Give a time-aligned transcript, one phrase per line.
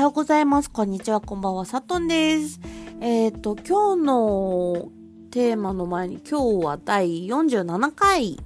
[0.00, 0.70] はようございます。
[0.70, 2.58] こんにちは、こんばんは、さとんです。
[3.02, 4.88] えっ、ー、と、今日の
[5.30, 8.38] テーマの前に、今日は第47回。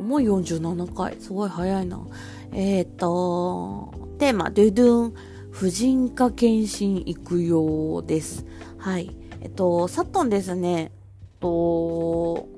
[0.00, 1.16] もう47回。
[1.20, 2.04] すごい早いな。
[2.50, 5.14] えっ、ー、と、テーマ、ドゥドゥン、
[5.52, 8.44] 婦人科検診行くようです。
[8.76, 9.16] はい。
[9.42, 10.90] えっと、サトンですね。
[11.38, 12.48] と、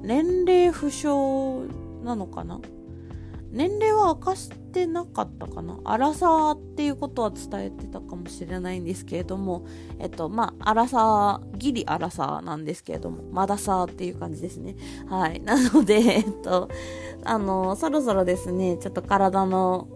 [0.00, 2.60] 年齢不詳なのかな？
[3.56, 9.66] 年齢は明かしてなかったかな荒さっていうことは伝えてたかもしれないんですけれども、
[9.98, 14.76] えっと、まあ、荒さ、ギリ荒さなんですけれども、まださっていう感じですね。
[15.08, 15.40] はい。
[15.40, 16.68] なので、えっと、
[17.24, 19.88] あの、そろそろですね、ちょっと体の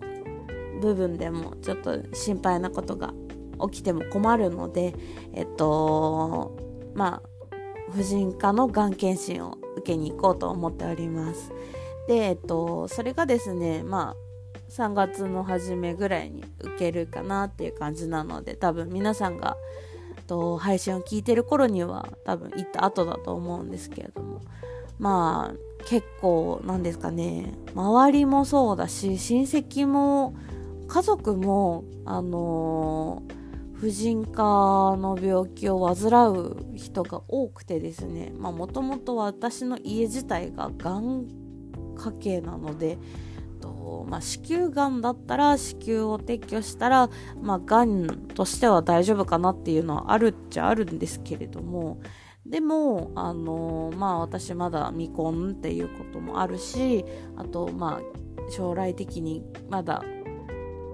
[0.80, 3.12] 部分でもちょっと心配なことが
[3.70, 4.94] 起きても困るので、
[5.34, 6.56] えっと、
[6.94, 7.22] まあ、
[7.92, 11.52] 婦人科のがん検診を受けに行こうと思っております。
[12.10, 19.56] で、えっと、それがですね、まあ、3月の初めぐらいに受けるかなっていう感じなので、多分皆さんが、
[20.26, 24.40] と配信を聞いてる頃には多分行った後だと思うんですけれども、
[24.98, 30.34] まあ、結構、なんですかね、周りもそうだし、親戚も、
[30.88, 34.42] 家族も、あのー、婦人科
[34.98, 41.39] の病気を患う人が多くてですね、まあもともと私の家自体ががん
[42.00, 42.98] 家系なので、
[43.60, 52.00] とまあ、子宮がんだったら子宮を撤去したら、まあ、がんとしては大丈夫かなっていうのはあるっちゃあるんですけれども
[52.46, 57.04] でも、あのまあ、私まだ未婚っていうこともあるし
[57.36, 60.02] あと、まあ、将来的にまだ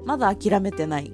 [0.05, 1.13] まだ諦めてない、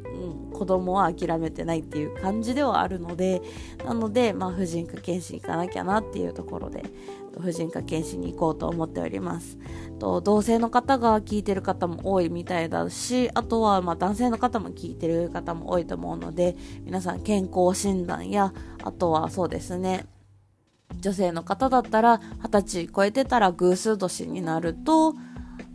[0.53, 3.43] 子供は諦めてないっていう感じではあるので
[3.85, 6.85] なので、まあ、婦人科検診行かなきゃなっていうところで
[7.41, 9.59] 婦人科検診に行こうと思っております。
[9.99, 18.53] と同性の方が聞いてる方も多いみたいだしあとはま男性の方も聞いてる方も多いと思うので皆さん健康診断や
[18.83, 20.07] あとはそうですね
[21.01, 25.15] 女性の方だったら二十歳超えてたら偶数年になると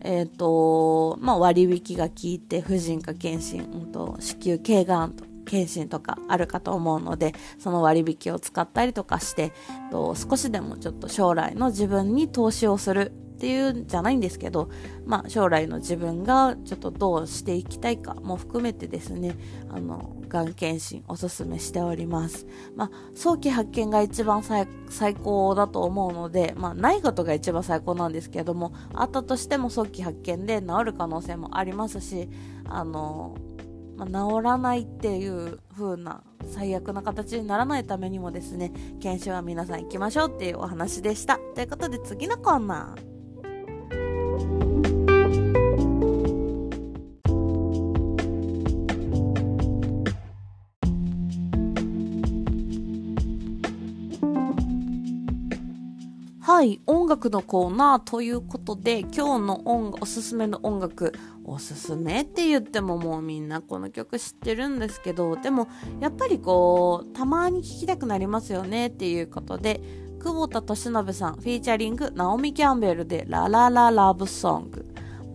[0.01, 9.53] えっ、ー、とまあ、割引が効いて婦人科検診、うんと、子宮頸がんと検診とかあるかと思うのでその割引を使ったりとかして
[9.91, 14.69] と少しでもちょっと将来の自分に投資をするっていうんじゃないんですけど、
[15.05, 19.35] まあ、将来の自分がちょっとどうしていきたいかも含めてですね
[19.69, 32.27] あのがん検診おすすめしております、まあ、早期発見が一番最高だと思うので、まあ、ないことが一番最高なんですけどもあったとしても早期発見で治る可能性もありますし
[32.65, 33.37] あの
[33.97, 38.71] まあ、治らないっていう風な最悪な形にならないためにもですね
[39.01, 41.39] 検診は皆さん行きましょうっていうお話でした。
[41.55, 43.16] ということで次のコーナー。
[56.47, 61.11] はい、音楽のコーナーということで、今日の音おすすめの音楽、
[61.43, 65.67] おすすめって言ってももうみんなこの曲知ってるんですけど、でも
[65.99, 69.81] やっぱりこう、たまに聴きたくなりますよねっていうことで、
[70.21, 74.85] 久保田利伸さん、フィーチャリング、ナオミ・キャンベルで、ララララブソング。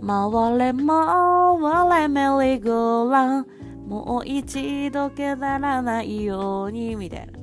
[0.01, 3.47] 回れ回れメリーゴーラン、
[3.87, 7.43] もう一度けだらないように、みたいな。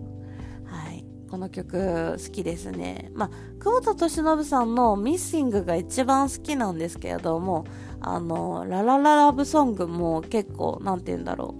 [1.29, 3.11] この曲好きですね。
[3.13, 3.29] まあ、
[3.59, 7.65] 久保田利伸さんのミッシングが一番好きなんですけれども、
[8.01, 11.55] あの、ララララブソングも結構、なんて言うんだろ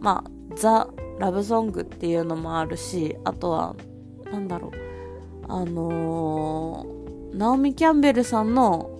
[0.00, 0.02] う。
[0.02, 0.88] まあ、ザ・
[1.18, 3.76] ラブソングっていうのもあるし、あとは、
[4.32, 4.72] なんだろう。
[5.48, 8.90] あのー、ナオミ・キャンベルさんの、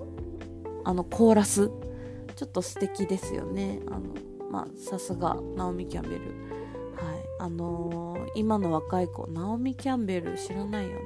[0.84, 1.70] あの、コーラス。
[2.36, 3.80] ちょっと素敵ですよね。
[3.88, 4.00] あの、
[4.50, 6.61] まあ、さすが、ナオミ・キャンベル。
[7.42, 11.00] あのー、今の若い子、ナオミ・キャンベル知らないよね。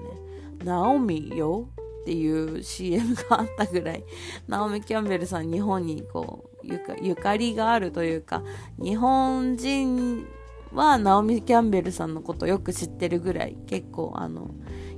[0.65, 1.71] ナオミよ
[2.03, 4.05] っていう CM があったぐらい、
[4.47, 8.43] ナオミ・キャンベルさん日本にこう、ゆかゆかりがあるというか、
[8.79, 10.27] 日本人
[10.75, 14.51] はナオミ・キャンベルさんのことよく知ってるぐらい、結構あの、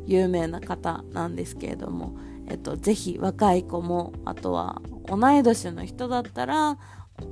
[0.06, 2.16] 有名な方なんですけれども、
[2.48, 6.78] えっと、ぜひ若い子も、あとは同い年の人だったら、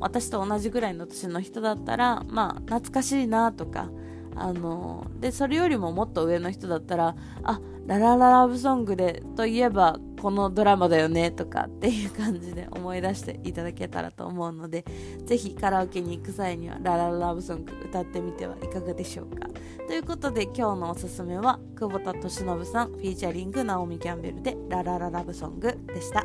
[0.01, 3.91] 私と同じぐらいの年の人だったらまあ懐かしいなとか
[4.37, 14.85] あのでそれよりももっと上の人だったらあララララブソングでといえばこのドラマだよねとかっていう感じで思い出していただけたらと思うので
[15.25, 19.49] ぜひカラオケに行く際にはララララブソング歌ってみてはいかがでしょうか。
[19.87, 26.25] ということで今日のおすすめは久保田利伸さんフィーチャリングナオミ・キャンベルでララララブソングでした。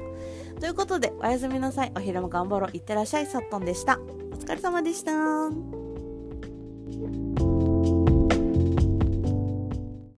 [0.60, 1.92] ということでおやすみなさい。
[1.96, 2.70] お昼も頑張ろう。
[2.74, 3.28] いってらっしゃい。
[3.28, 4.00] さっとんでした。
[4.00, 5.81] お疲れ様でした。